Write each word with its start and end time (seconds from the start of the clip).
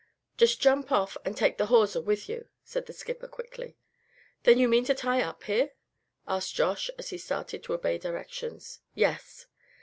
"Just 0.35 0.59
jump 0.59 0.91
off 0.91 1.15
and 1.23 1.37
take 1.37 1.59
the 1.59 1.67
hawser 1.67 2.01
with 2.01 2.27
you," 2.27 2.47
said 2.63 2.87
the 2.87 2.91
skipper, 2.91 3.27
quickly. 3.27 3.77
"Then 4.41 4.57
you 4.57 4.67
mean 4.67 4.83
to 4.85 4.95
tie 4.95 5.21
up 5.21 5.43
here?" 5.43 5.73
asked 6.27 6.55
Josh, 6.55 6.89
as 6.97 7.09
he 7.11 7.19
started 7.19 7.61
to 7.65 7.73
obey 7.73 7.99
directions. 7.99 8.79
"Yes." 8.95 9.45